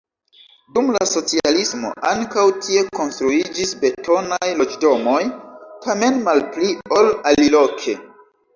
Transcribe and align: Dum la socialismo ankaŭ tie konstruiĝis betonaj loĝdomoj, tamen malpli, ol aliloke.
Dum 0.77 0.87
la 0.93 1.01
socialismo 1.09 1.91
ankaŭ 2.11 2.45
tie 2.63 2.87
konstruiĝis 3.01 3.75
betonaj 3.85 4.49
loĝdomoj, 4.63 5.21
tamen 5.87 6.21
malpli, 6.27 6.75
ol 6.99 7.15
aliloke. 7.35 7.99